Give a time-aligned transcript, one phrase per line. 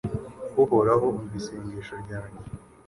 [0.63, 2.43] Uhoraho umva isengesho ryanjye